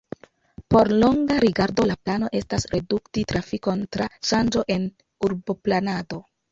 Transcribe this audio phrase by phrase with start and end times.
[0.67, 4.93] Por longa rigardo la plano estas redukti trafikon tra ŝanĝo en
[5.31, 6.25] urboplanado.